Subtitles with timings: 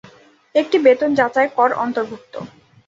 [0.55, 2.33] একটি বেতন যাচাই কর অন্তর্ভুক্ত।